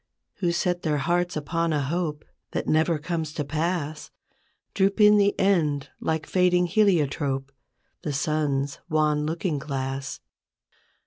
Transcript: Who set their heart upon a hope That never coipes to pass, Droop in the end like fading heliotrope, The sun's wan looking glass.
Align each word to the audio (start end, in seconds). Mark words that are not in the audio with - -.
Who 0.37 0.51
set 0.51 0.81
their 0.81 0.97
heart 0.97 1.35
upon 1.37 1.71
a 1.71 1.83
hope 1.83 2.25
That 2.53 2.65
never 2.65 2.97
coipes 2.97 3.31
to 3.35 3.45
pass, 3.45 4.09
Droop 4.73 4.99
in 4.99 5.17
the 5.17 5.39
end 5.39 5.91
like 5.99 6.25
fading 6.25 6.65
heliotrope, 6.65 7.51
The 8.01 8.11
sun's 8.11 8.79
wan 8.89 9.27
looking 9.27 9.59
glass. 9.59 10.19